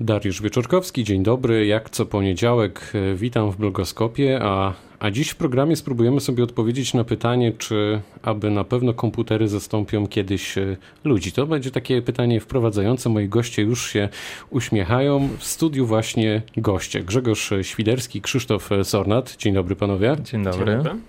[0.00, 1.66] Dariusz Wieczorkowski, dzień dobry.
[1.66, 6.94] Jak co poniedziałek e, witam w blogoskopie, a, a dziś w programie spróbujemy sobie odpowiedzieć
[6.94, 11.32] na pytanie, czy aby na pewno komputery zastąpią kiedyś e, ludzi.
[11.32, 13.08] To będzie takie pytanie wprowadzające.
[13.08, 14.08] Moi goście już się
[14.50, 15.28] uśmiechają.
[15.38, 17.02] W studiu właśnie goście.
[17.02, 19.36] Grzegorz Świderski, Krzysztof Sornat.
[19.36, 20.16] Dzień dobry panowie.
[20.24, 20.66] Dzień dobry.
[20.66, 21.00] Dzień dobry.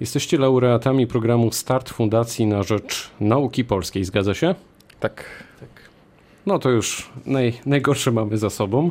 [0.00, 4.54] Jesteście laureatami programu Start Fundacji na Rzecz Nauki Polskiej, zgadza się?
[5.00, 5.24] Tak.
[6.46, 8.90] No to już naj, najgorsze mamy za sobą.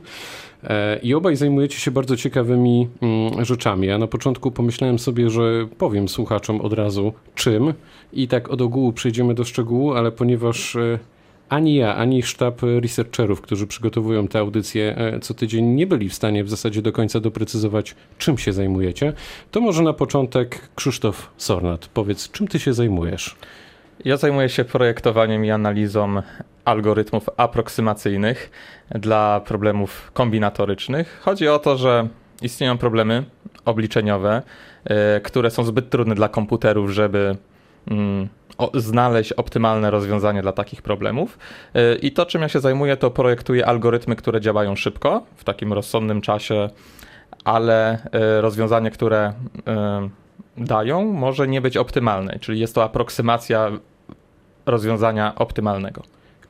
[0.64, 3.88] E, I obaj zajmujecie się bardzo ciekawymi mm, rzeczami.
[3.88, 7.74] Ja na początku pomyślałem sobie, że powiem słuchaczom od razu czym
[8.14, 11.00] i tak od ogółu przejdziemy do szczegółu, ale ponieważ e,
[11.50, 16.14] ani ja, ani sztab researcherów, którzy przygotowują te audycje e, co tydzień, nie byli w
[16.14, 19.14] stanie w zasadzie do końca doprecyzować, czym się zajmujecie,
[19.52, 23.36] to może na początek Krzysztof Sornat, powiedz, czym ty się zajmujesz?
[24.06, 26.22] Ja zajmuję się projektowaniem i analizą
[26.66, 28.52] algorytmów aproksymacyjnych
[28.90, 31.20] dla problemów kombinatorycznych.
[31.22, 32.08] Chodzi o to, że
[32.42, 33.24] istnieją problemy
[33.66, 34.42] obliczeniowe,
[35.18, 37.36] y, które są zbyt trudne dla komputerów, żeby
[37.88, 38.28] mm,
[38.74, 41.40] znaleźć optymalne rozwiązanie dla takich problemów.
[41.76, 45.74] Y, I to, czym ja się zajmuję, to projektuję algorytmy, które działają szybko, w takim
[45.74, 46.70] rozsądnym czasie,
[47.44, 47.98] ale
[48.38, 49.34] y, rozwiązanie, które
[50.58, 53.72] dają, może nie być optymalne, czyli jest to aproksymacja
[54.66, 56.02] rozwiązania optymalnego.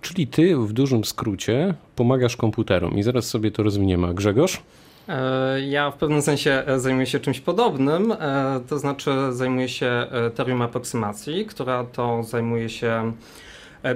[0.01, 4.13] Czyli ty w dużym skrócie pomagasz komputerom i zaraz sobie to rozwiniemy.
[4.13, 4.61] Grzegorz?
[5.07, 10.07] E, ja w pewnym sensie e, zajmuję się czymś podobnym, e, to znaczy zajmuję się
[10.35, 13.11] teorią aproksymacji, która to zajmuje się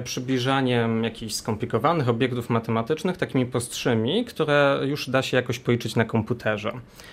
[0.04, 6.72] przybliżaniem jakichś skomplikowanych obiektów matematycznych takimi prostszymi, które już da się jakoś policzyć na komputerze.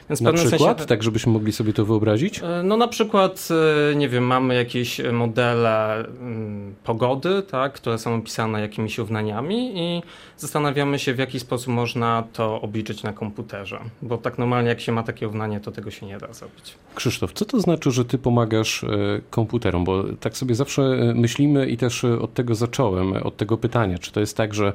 [0.10, 0.78] Więc na przykład?
[0.78, 2.40] Sensie, tak, żebyśmy mogli sobie to wyobrazić?
[2.44, 3.48] E, no na przykład,
[3.92, 10.04] e, nie wiem, mamy jakieś modele mm, pogody, tak, które są opisane jakimiś równaniami i
[10.38, 13.80] zastanawiamy się, w jaki sposób można to obliczyć na komputerze.
[14.02, 16.76] Bo tak normalnie, jak się ma takie równanie, to tego się nie da zrobić.
[16.96, 18.86] Krzysztof, co to znaczy, że ty pomagasz
[19.30, 19.84] komputerom?
[19.84, 20.82] Bo tak sobie zawsze
[21.16, 23.98] myślimy i też od tego zacząłem, od tego pytania.
[23.98, 24.74] Czy to jest tak, że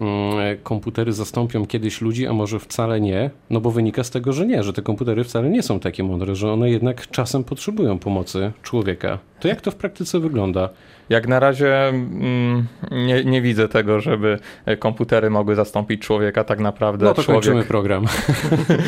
[0.00, 3.30] mm, komputery zastąpią kiedyś ludzi, a może wcale nie?
[3.50, 6.34] No bo wynika z tego, że nie, że te komputery wcale nie są takie mądre,
[6.34, 9.18] że one jednak czasem potrzebują pomocy człowieka.
[9.40, 10.68] To jak to w praktyce wygląda?
[11.08, 14.38] Jak na razie mm, nie, nie, widzę tego, żeby
[14.78, 16.44] komputery mogły zastąpić człowieka.
[16.44, 17.42] Tak naprawdę no to człowiek...
[17.42, 18.04] kończymy program.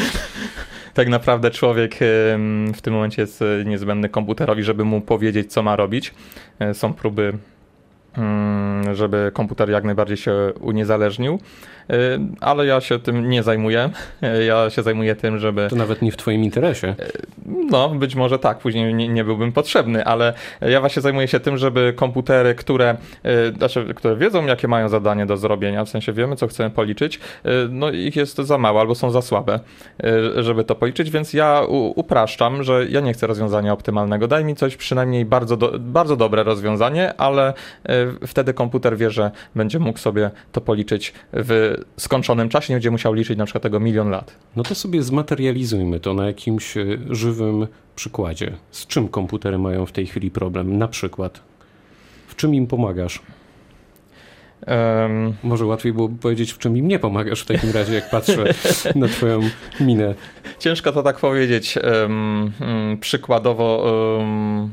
[0.95, 1.97] tak naprawdę człowiek
[2.75, 6.15] w tym momencie jest niezbędny komputerowi, żeby mu powiedzieć, co ma robić.
[6.59, 7.33] E, są próby
[8.93, 11.39] żeby komputer jak najbardziej się uniezależnił,
[12.41, 13.91] ale ja się tym nie zajmuję.
[14.47, 15.67] Ja się zajmuję tym, żeby.
[15.71, 16.89] To nawet nie w Twoim interesie.
[16.89, 16.95] Y,
[17.47, 21.57] no, być może tak, później nie, nie byłbym potrzebny, ale ja właśnie zajmuję się tym,
[21.57, 22.97] żeby komputery, które,
[23.57, 27.21] znaczy, które wiedzą, jakie mają zadanie do zrobienia, w sensie wiemy, co chcemy policzyć,
[27.71, 29.61] no ich jest za mało albo są za słabe,
[30.37, 31.63] żeby to policzyć, więc ja
[31.95, 34.29] upraszczam, że ja nie chcę rozwiązania optymalnego.
[34.29, 37.53] Daj mi coś przynajmniej bardzo, do, bardzo dobre rozwiązanie, ale
[38.27, 43.13] wtedy komputer wie, że będzie mógł sobie to policzyć w skończonym czasie, nie będzie musiał
[43.13, 44.37] liczyć na przykład tego milion lat.
[44.57, 47.67] No to sobie zmaterializujmy to na jakimś e, żywym
[47.97, 48.53] przykładzie.
[48.71, 50.79] Z czym komputery mają w tej chwili problem?
[50.79, 51.41] Na przykład.
[52.27, 53.23] W czym im pomagasz?
[54.67, 58.45] Um, Może łatwiej byłoby powiedzieć, w czym im nie pomagasz w takim razie, jak patrzę
[58.95, 59.41] na twoją
[59.81, 60.15] minę.
[60.59, 62.53] Ciężko to tak powiedzieć um,
[63.01, 63.85] przykładowo
[64.19, 64.71] um,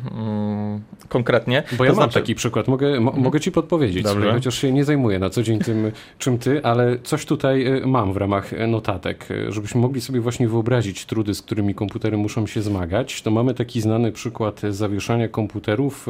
[1.14, 1.64] konkretnie.
[1.78, 2.20] Bo ja to mam znaczy...
[2.20, 3.22] taki przykład, mogę, mhm.
[3.22, 4.32] mogę ci podpowiedzieć, Dobrze.
[4.32, 8.14] chociaż się nie zajmuję na co dzień tym, czym ty, ale coś tutaj e, mam
[8.14, 12.48] w ramach e, notatek, e, żebyśmy mogli sobie właśnie wyobrazić trudy, z którymi komputery muszą
[12.48, 13.22] się zmagać.
[13.22, 16.08] To mamy taki znany przykład zawieszania komputerów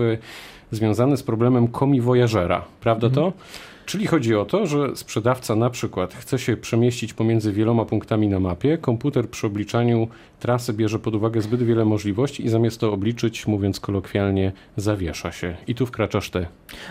[0.72, 3.26] związany z problemem komi voyagera, prawda mhm.
[3.26, 3.38] to?
[3.86, 8.40] Czyli chodzi o to, że sprzedawca na przykład chce się przemieścić pomiędzy wieloma punktami na
[8.40, 10.08] mapie, komputer przy obliczaniu
[10.44, 15.56] trasy bierze pod uwagę zbyt wiele możliwości i zamiast to obliczyć, mówiąc kolokwialnie, zawiesza się.
[15.68, 16.46] I tu wkraczasz ty.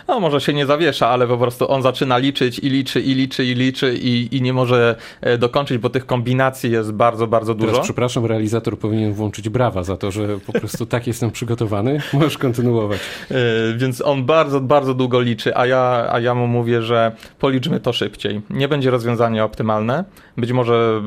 [0.09, 3.45] No może się nie zawiesza, ale po prostu on zaczyna liczyć i liczy, i liczy,
[3.45, 7.73] i liczy i, i nie może e, dokończyć, bo tych kombinacji jest bardzo, bardzo dużo.
[7.73, 12.00] Teraz przepraszam, realizator powinien włączyć brawa za to, że po prostu tak jestem przygotowany.
[12.12, 13.00] Możesz kontynuować.
[13.31, 13.37] Yy,
[13.76, 17.93] więc on bardzo, bardzo długo liczy, a ja, a ja mu mówię, że policzmy to
[17.93, 18.41] szybciej.
[18.50, 20.05] Nie będzie rozwiązanie optymalne.
[20.37, 21.03] Być może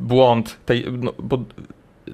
[0.00, 1.38] błąd tej, no, bo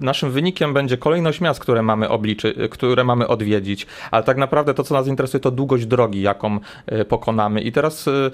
[0.01, 4.83] naszym wynikiem będzie kolejność miast, które mamy obliczy, które mamy odwiedzić, ale tak naprawdę to,
[4.83, 7.61] co nas interesuje, to długość drogi, jaką e, pokonamy.
[7.61, 8.31] I teraz e,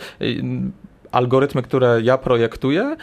[1.12, 2.96] algorytmy, które ja projektuję,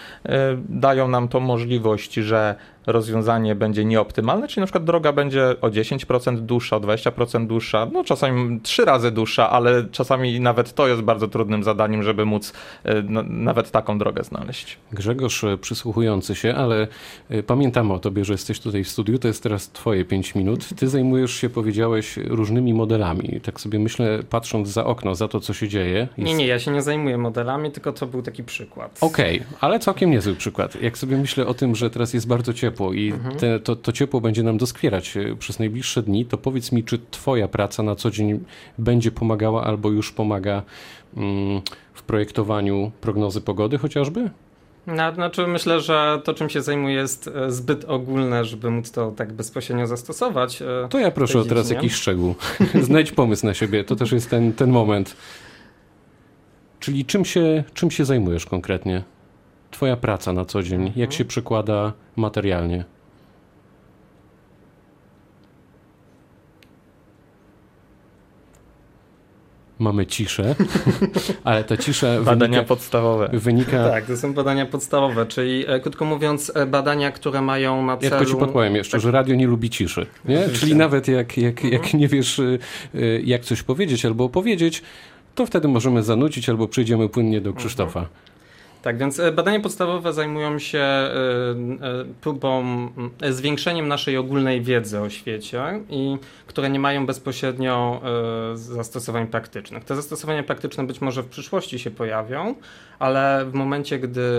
[0.70, 2.56] dają nam tą możliwość, że
[2.92, 8.04] rozwiązanie będzie nieoptymalne, czyli na przykład droga będzie o 10% dłuższa, o 20% dłuższa, no
[8.04, 12.54] czasami trzy razy dłuższa, ale czasami nawet to jest bardzo trudnym zadaniem, żeby móc
[12.84, 14.78] e, no, nawet taką drogę znaleźć.
[14.92, 16.88] Grzegorz e, przysłuchujący się, ale
[17.30, 20.70] e, pamiętamy o tobie, że jesteś tutaj w studiu, to jest teraz twoje 5 minut.
[20.76, 23.42] Ty zajmujesz się, powiedziałeś, różnymi modelami.
[23.44, 26.08] Tak sobie myślę, patrząc za okno, za to, co się dzieje.
[26.18, 26.18] Jest...
[26.18, 28.98] Nie, nie, ja się nie zajmuję modelami, tylko to był taki przykład.
[29.02, 30.82] Okej, okay, ale całkiem niezły przykład.
[30.82, 33.36] Jak sobie myślę o tym, że teraz jest bardzo ciepło i mhm.
[33.36, 37.48] te, to, to ciepło będzie nam doskwierać przez najbliższe dni, to powiedz mi, czy twoja
[37.48, 38.40] praca na co dzień
[38.78, 40.64] będzie pomagała albo już pomaga
[41.18, 41.62] mm,
[41.94, 44.30] w projektowaniu prognozy pogody chociażby?
[44.88, 49.12] No, znaczy myślę, że to, czym się zajmuję, jest e, zbyt ogólne, żeby móc to
[49.12, 50.62] tak bezpośrednio zastosować.
[50.62, 52.36] E, to ja proszę o teraz jakiś szczegół.
[52.82, 55.16] Znajdź pomysł na siebie, to też jest ten, ten moment.
[56.80, 59.04] Czyli czym się, czym się zajmujesz konkretnie?
[59.72, 61.12] Twoja praca na co dzień, jak mhm.
[61.12, 62.86] się przekłada materialnie?
[69.80, 70.56] mamy ciszę,
[71.44, 73.30] ale ta cisza Badania wynika, podstawowe.
[73.34, 73.90] Wynika...
[73.90, 78.14] Tak, to są badania podstawowe, czyli e, krótko mówiąc e, badania, które mają na celu...
[78.14, 79.02] Ja tylko ci podpowiem jeszcze, tak.
[79.02, 80.06] że radio nie lubi ciszy.
[80.26, 80.50] Nie?
[80.50, 82.00] Czyli nawet jak, jak, jak mhm.
[82.00, 82.58] nie wiesz e,
[83.24, 84.82] jak coś powiedzieć albo opowiedzieć,
[85.36, 88.00] to wtedy możemy zanucić albo przyjdziemy płynnie do Krzysztofa.
[88.00, 88.30] Mhm.
[88.82, 92.64] Tak, więc e, badania podstawowe zajmują się e, e, próbą,
[93.30, 96.18] zwiększeniem naszej ogólnej wiedzy o świecie i
[96.48, 98.02] które nie mają bezpośrednio
[98.54, 99.84] zastosowań praktycznych.
[99.84, 102.56] Te zastosowania praktyczne być może w przyszłości się pojawią,
[103.00, 104.32] ale w momencie, gdy,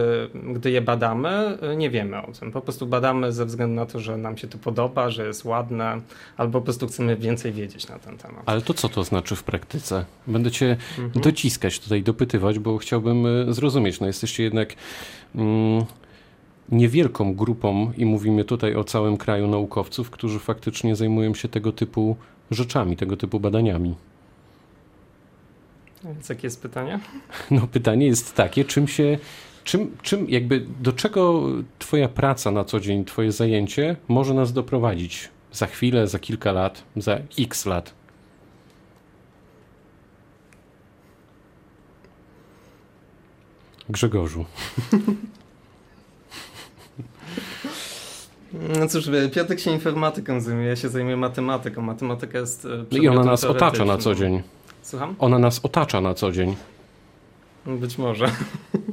[0.55, 2.53] gdy je badamy, nie wiemy o tym.
[2.53, 6.01] Po prostu badamy ze względu na to, że nam się to podoba, że jest ładne,
[6.37, 8.43] albo po prostu chcemy więcej wiedzieć na ten temat.
[8.47, 10.05] Ale to co to znaczy w praktyce?
[10.27, 11.23] Będę cię mhm.
[11.25, 14.01] dociskać tutaj, dopytywać, bo chciałbym zrozumieć.
[14.01, 14.75] No jesteś jesteście jednak
[15.35, 15.85] mm,
[16.69, 22.17] niewielką grupą, i mówimy tutaj o całym kraju naukowców, którzy faktycznie zajmują się tego typu
[22.51, 23.95] rzeczami, tego typu badaniami.
[26.05, 27.01] Więc jakie jest pytanie?
[27.51, 29.19] No pytanie jest takie, czym się,
[29.65, 31.43] czym, czym jakby, do czego
[31.79, 36.83] twoja praca na co dzień, twoje zajęcie może nas doprowadzić za chwilę, za kilka lat,
[36.97, 38.00] za x lat?
[43.91, 44.45] Grzegorzu.
[48.79, 51.83] No cóż, Piotrek się informatyką zajmuje, ja się zajmuję matematyką.
[51.83, 54.43] Matematyka jest no I ona nas otacza na co dzień.
[54.83, 55.15] Słucham?
[55.19, 56.57] Ona nas otacza na co dzień.
[57.67, 58.31] Być może.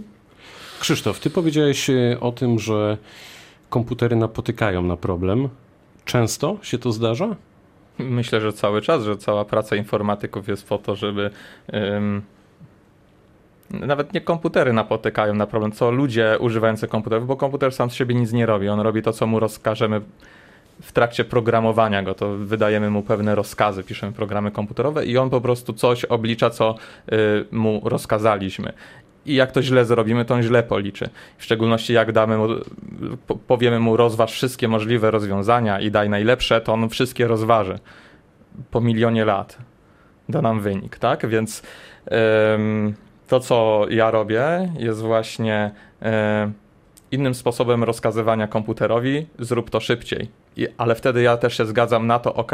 [0.79, 2.97] Krzysztof, ty powiedziałeś e, o tym, że
[3.69, 5.49] komputery napotykają na problem.
[6.05, 7.35] Często się to zdarza?
[7.99, 11.29] Myślę, że cały czas, że cała praca informatyków jest po to, żeby
[13.71, 18.15] nawet nie komputery napotykają na problem, co ludzie używający komputerów, bo komputer sam z siebie
[18.15, 18.69] nic nie robi.
[18.69, 20.01] On robi to, co mu rozkażemy
[20.81, 25.41] w trakcie programowania go, to wydajemy mu pewne rozkazy, piszemy programy komputerowe i on po
[25.41, 26.75] prostu coś oblicza, co
[27.11, 27.15] y,
[27.51, 28.73] mu rozkazaliśmy.
[29.25, 31.09] I jak to źle zrobimy, to on źle policzy.
[31.37, 32.47] W szczególności jak damy mu,
[33.47, 37.79] powiemy mu rozważ wszystkie możliwe rozwiązania i daj najlepsze, to on wszystkie rozważy.
[38.71, 39.57] Po milionie lat
[40.29, 41.27] da nam wynik, tak?
[41.27, 41.63] Więc
[43.27, 45.71] to, co ja robię, jest właśnie
[46.01, 46.51] e,
[47.11, 50.27] innym sposobem rozkazywania komputerowi, zrób to szybciej.
[50.57, 52.51] I, ale wtedy ja też się zgadzam na to, ok,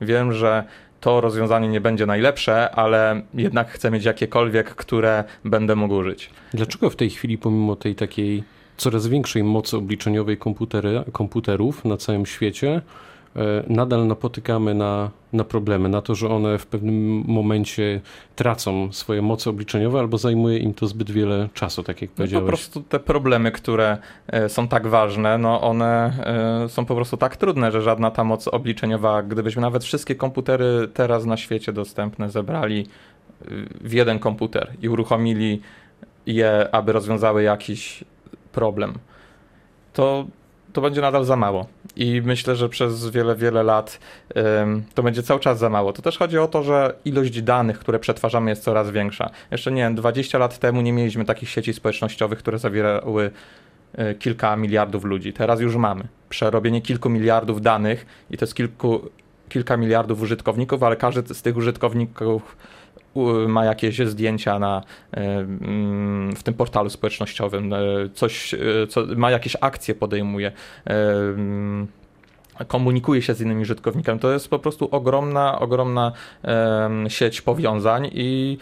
[0.00, 0.64] wiem, że
[1.00, 6.30] to rozwiązanie nie będzie najlepsze, ale jednak chcę mieć jakiekolwiek, które będę mógł użyć.
[6.54, 8.44] Dlaczego w tej chwili, pomimo tej takiej
[8.76, 12.82] coraz większej mocy obliczeniowej komputery, komputerów na całym świecie,
[13.68, 18.00] nadal napotykamy na, na problemy, na to, że one w pewnym momencie
[18.36, 22.42] tracą swoje moce obliczeniowe albo zajmuje im to zbyt wiele czasu, tak jak powiedziałeś.
[22.42, 26.12] No po prostu te problemy, które e, są tak ważne, no one
[26.64, 30.88] e, są po prostu tak trudne, że żadna ta moc obliczeniowa, gdybyśmy nawet wszystkie komputery
[30.94, 32.86] teraz na świecie dostępne zebrali
[33.80, 35.60] w jeden komputer i uruchomili
[36.26, 38.04] je, aby rozwiązały jakiś
[38.52, 38.94] problem,
[39.92, 40.26] to
[40.74, 41.66] to będzie nadal za mało.
[41.96, 43.98] I myślę, że przez wiele, wiele lat
[44.34, 45.92] um, to będzie cały czas za mało.
[45.92, 49.30] To też chodzi o to, że ilość danych, które przetwarzamy, jest coraz większa.
[49.50, 53.30] Jeszcze nie wiem, 20 lat temu nie mieliśmy takich sieci społecznościowych, które zawierały
[53.98, 55.32] y, kilka miliardów ludzi.
[55.32, 56.08] Teraz już mamy.
[56.28, 59.10] Przerobienie kilku miliardów danych i to jest kilku,
[59.48, 62.56] kilka miliardów użytkowników, ale każdy z tych użytkowników
[63.48, 67.78] ma jakieś zdjęcia na, e, mm, w tym portalu społecznościowym, e,
[68.14, 70.52] coś, e, co, ma jakieś akcje podejmuje
[70.84, 71.86] mm,
[72.68, 74.20] komunikuje się z innymi użytkownikami.
[74.20, 76.12] To jest po prostu ogromna, ogromna
[77.08, 78.58] sieć powiązań i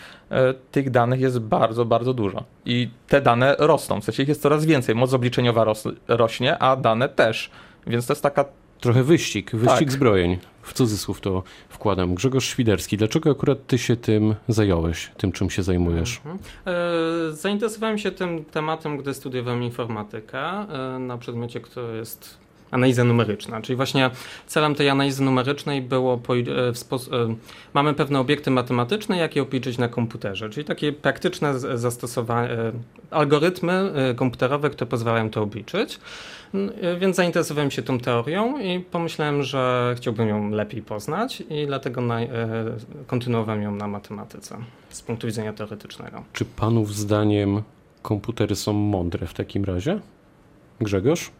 [0.71, 2.45] tych danych jest bardzo, bardzo dużo.
[2.65, 4.95] I te dane rosną, w sensie ich jest coraz więcej.
[4.95, 5.67] Moc obliczeniowa
[6.09, 7.51] rośnie, a dane też
[7.87, 8.45] Więc to jest taka
[8.83, 9.93] Trochę wyścig, wyścig tak.
[9.93, 10.39] zbrojeń.
[10.63, 12.15] W cudzysłów to wkładam.
[12.15, 16.17] Grzegorz Świderski, dlaczego akurat ty się tym zająłeś, tym czym się zajmujesz?
[16.17, 16.39] Mhm.
[16.67, 22.42] E, zainteresowałem się tym tematem, gdy studiowałem informatykę e, na przedmiocie, który jest
[22.73, 23.61] analiza numeryczna.
[23.63, 24.11] Czyli właśnie
[24.47, 27.35] celem tej analizy numerycznej było, e, e,
[27.75, 32.73] mamy pewne obiekty matematyczne, jak je obliczyć na komputerze, czyli takie praktyczne zastosowania, e,
[33.11, 35.99] algorytmy komputerowe, które pozwalają to obliczyć.
[37.01, 42.21] Więc zainteresowałem się tą teorią i pomyślałem, że chciałbym ją lepiej poznać i dlatego na,
[43.07, 44.57] kontynuowałem ją na matematyce
[44.89, 46.23] z punktu widzenia teoretycznego.
[46.33, 47.63] Czy panów zdaniem
[48.03, 50.01] komputery są mądre w takim razie?
[50.81, 51.31] Grzegorz?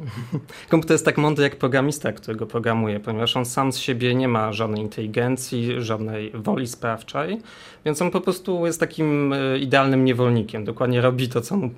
[0.70, 4.52] Komputer jest tak mądry jak programista, którego programuje, ponieważ on sam z siebie nie ma
[4.52, 7.40] żadnej inteligencji, żadnej woli sprawczej,
[7.84, 10.64] więc on po prostu jest takim e, idealnym niewolnikiem.
[10.64, 11.70] Dokładnie robi to, co mu,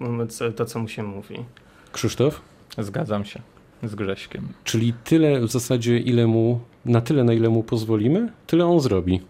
[0.57, 1.45] to, co mu się mówi.
[1.93, 2.41] Krzysztof?
[2.79, 3.41] Zgadzam się
[3.83, 4.49] z Grześkiem.
[4.65, 9.21] Czyli tyle w zasadzie, ile mu, na tyle, na ile mu pozwolimy, tyle on zrobi.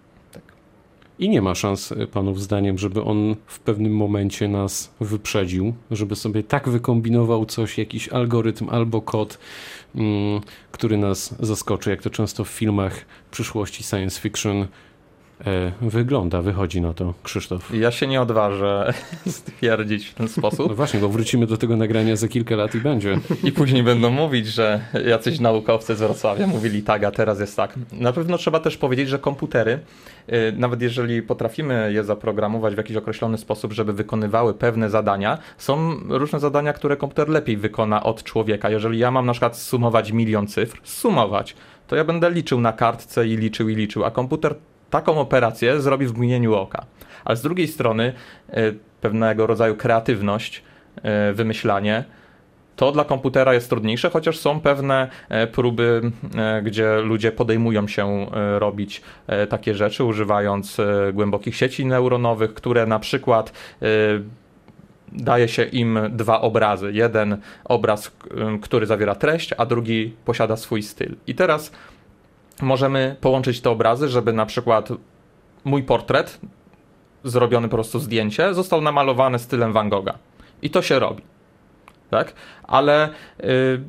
[1.18, 6.16] I nie ma szans, e, panów zdaniem, żeby on w pewnym momencie nas wyprzedził, żeby
[6.16, 9.38] sobie tak wykombinował coś, jakiś algorytm albo kod,
[9.94, 10.40] mm,
[10.72, 14.66] który nas zaskoczy, jak to często w filmach przyszłości science fiction
[15.80, 17.74] wygląda, wychodzi na to, Krzysztof.
[17.74, 18.94] Ja się nie odważę
[19.26, 20.68] stwierdzić w ten sposób.
[20.68, 23.18] No właśnie, bo wrócimy do tego nagrania za kilka lat i będzie.
[23.44, 27.74] I później będą mówić, że jacyś naukowcy z Wrocławia mówili tak, a teraz jest tak.
[27.92, 29.78] Na pewno trzeba też powiedzieć, że komputery,
[30.28, 35.96] y, nawet jeżeli potrafimy je zaprogramować w jakiś określony sposób, żeby wykonywały pewne zadania, są
[36.08, 38.70] różne zadania, które komputer lepiej wykona od człowieka.
[38.70, 43.28] Jeżeli ja mam na przykład sumować milion cyfr, sumować, to ja będę liczył na kartce
[43.28, 44.54] i liczył i liczył, a komputer
[44.90, 46.86] taką operację zrobi w mgnieniu oka.
[47.24, 48.12] Ale z drugiej strony
[48.50, 50.62] e, pewnego rodzaju kreatywność,
[51.02, 52.04] e, wymyślanie,
[52.76, 56.00] to dla komputera jest trudniejsze, chociaż są pewne e, próby,
[56.62, 58.26] gdzie ludzie podejmują się
[58.58, 59.02] robić
[59.48, 60.76] takie rzeczy, używając
[61.12, 63.52] głębokich sieci neuronowych, które na przykład
[65.12, 66.90] daje się im dwa obrazy.
[66.92, 68.12] Jeden obraz,
[68.62, 71.16] który zawiera treść, a drugi posiada swój styl.
[71.26, 71.72] I teraz
[72.62, 74.88] możemy połączyć te obrazy, żeby na przykład
[75.64, 76.40] mój portret,
[77.24, 80.18] zrobiony po prostu zdjęcie, został namalowany stylem Van Gogha.
[80.62, 81.22] I to się robi.
[82.10, 82.32] Tak?
[82.62, 83.80] Ale yy,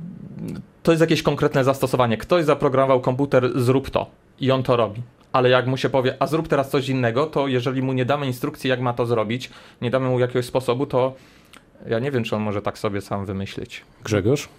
[0.83, 2.17] to jest jakieś konkretne zastosowanie.
[2.17, 4.07] Ktoś zaprogramował komputer, zrób to.
[4.39, 5.01] I on to robi.
[5.31, 8.25] Ale jak mu się powie, a zrób teraz coś innego, to jeżeli mu nie damy
[8.25, 9.49] instrukcji, jak ma to zrobić,
[9.81, 11.13] nie damy mu jakiegoś sposobu, to
[11.87, 13.83] ja nie wiem, czy on może tak sobie sam wymyślić.
[14.03, 14.49] Grzegorz?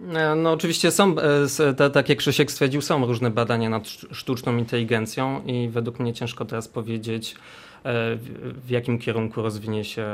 [0.00, 1.16] E, no oczywiście są,
[1.58, 6.44] e, tak jak Krzysiek stwierdził, są różne badania nad sztuczną inteligencją i według mnie ciężko
[6.44, 7.36] teraz powiedzieć, e,
[8.64, 10.06] w jakim kierunku rozwinie się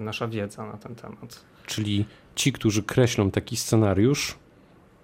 [0.00, 1.44] nasza wiedza na ten temat.
[1.66, 4.34] Czyli ci, którzy kreślą taki scenariusz,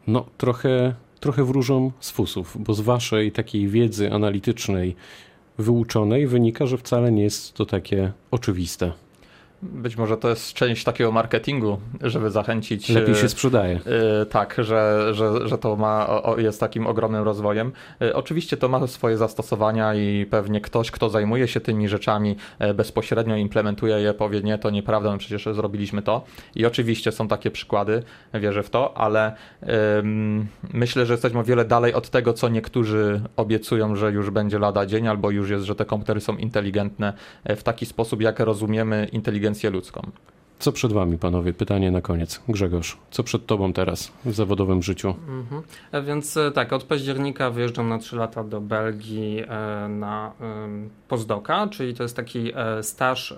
[0.07, 4.97] no trochę, trochę wróżą z fusów, bo z waszej takiej wiedzy analitycznej,
[5.59, 8.93] wyuczonej wynika, że wcale nie jest to takie oczywiste.
[9.63, 12.89] Być może to jest część takiego marketingu, żeby zachęcić.
[12.89, 13.75] Lepiej się e, sprzedaje.
[13.75, 17.73] Yy, tak, że, że, że to ma, jest takim ogromnym rozwojem.
[18.01, 22.37] Yy, oczywiście to ma swoje zastosowania i pewnie ktoś, kto zajmuje się tymi rzeczami
[22.75, 26.25] bezpośrednio, implementuje je, powie: Nie, to nieprawda, my przecież zrobiliśmy to.
[26.55, 28.03] I oczywiście są takie przykłady,
[28.35, 29.33] wierzę w to, ale
[30.73, 34.87] myślę, że jesteśmy o wiele dalej od tego, co niektórzy obiecują, że już będzie lada
[34.87, 37.13] dzień, albo już jest, że te komputery są inteligentne
[37.45, 40.11] w taki sposób, jak rozumiemy inteligencję inteligencję ludzką.
[40.59, 41.53] Co przed wami, panowie?
[41.53, 42.41] Pytanie na koniec.
[42.49, 45.15] Grzegorz, co przed tobą teraz w zawodowym życiu?
[45.29, 45.63] Mhm.
[45.93, 50.33] E, więc e, tak, od października wyjeżdżam na 3 lata do Belgii e, na
[51.09, 53.35] postdoka, czyli to jest taki staż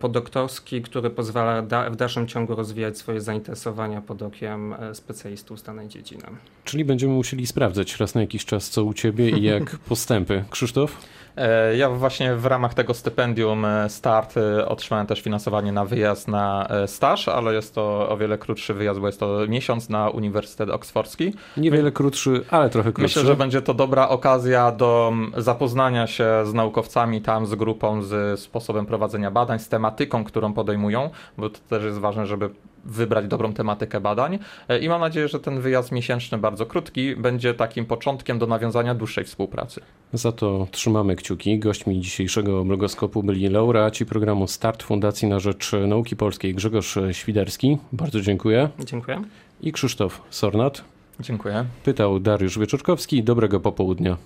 [0.00, 6.24] podoktorski, który pozwala w dalszym ciągu rozwijać swoje zainteresowania pod okiem specjalistów z danej dziedziny.
[6.64, 10.44] Czyli będziemy musieli sprawdzać raz na jakiś czas, co u ciebie i jak postępy.
[10.50, 10.96] Krzysztof?
[11.36, 16.28] E, ja właśnie w ramach tego stypendium e, START e, otrzymałem też finansowanie na wyjazd
[16.28, 20.70] na staż, ale jest to o wiele krótszy wyjazd, bo jest to miesiąc na Uniwersytet
[20.70, 21.32] Oksfordzki.
[21.56, 23.18] Niewiele krótszy, ale trochę krótszy.
[23.18, 28.40] Myślę, że będzie to dobra okazja do zapoznania się z naukowcami tam, z grupą, z
[28.40, 32.50] sposobem prowadzenia badań, z tematyką, którą podejmują, bo to też jest ważne, żeby
[32.84, 34.38] wybrać dobrą tematykę badań
[34.68, 38.94] e, i mam nadzieję, że ten wyjazd miesięczny, bardzo krótki, będzie takim początkiem do nawiązania
[38.94, 39.80] dłuższej współpracy.
[40.12, 41.58] Za to trzymamy kciuki.
[41.58, 47.78] Gośćmi dzisiejszego blogoskopu byli laureaci programu Start Fundacji na Rzecz Nauki Polskiej Grzegorz Świderski.
[47.92, 48.68] Bardzo dziękuję.
[48.84, 49.22] Dziękuję.
[49.62, 50.84] I Krzysztof Sornat.
[51.20, 51.64] Dziękuję.
[51.84, 53.22] Pytał Dariusz Wieczorkowski.
[53.22, 54.16] Dobrego popołudnia.